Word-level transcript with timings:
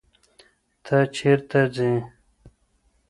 ته 0.85 0.97
چیرته 1.15 1.61
ځې. 1.75 1.91